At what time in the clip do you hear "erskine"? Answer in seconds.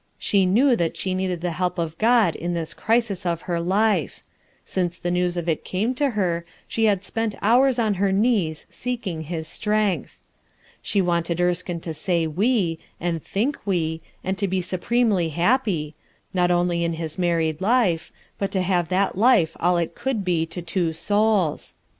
11.39-11.79